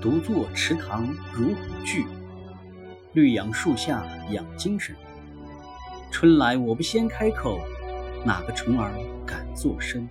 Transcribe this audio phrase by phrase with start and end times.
[0.00, 2.06] 独坐池塘如虎踞。
[3.12, 4.96] 绿杨树下养精神。
[6.10, 7.60] 春来我不先开口
[8.24, 8.92] 哪个虫儿
[9.26, 10.08] 敢作声？